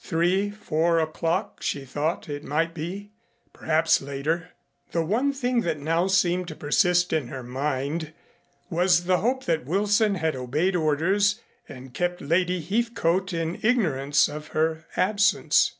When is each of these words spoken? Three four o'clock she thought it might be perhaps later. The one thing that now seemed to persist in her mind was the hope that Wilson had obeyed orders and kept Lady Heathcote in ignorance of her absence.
Three 0.00 0.48
four 0.50 0.98
o'clock 0.98 1.60
she 1.60 1.84
thought 1.84 2.26
it 2.26 2.42
might 2.42 2.72
be 2.72 3.10
perhaps 3.52 4.00
later. 4.00 4.52
The 4.92 5.04
one 5.04 5.30
thing 5.34 5.60
that 5.60 5.76
now 5.78 6.06
seemed 6.06 6.48
to 6.48 6.56
persist 6.56 7.12
in 7.12 7.28
her 7.28 7.42
mind 7.42 8.14
was 8.70 9.04
the 9.04 9.18
hope 9.18 9.44
that 9.44 9.66
Wilson 9.66 10.14
had 10.14 10.34
obeyed 10.34 10.74
orders 10.74 11.38
and 11.68 11.92
kept 11.92 12.22
Lady 12.22 12.62
Heathcote 12.62 13.34
in 13.34 13.60
ignorance 13.62 14.26
of 14.26 14.48
her 14.56 14.86
absence. 14.96 15.72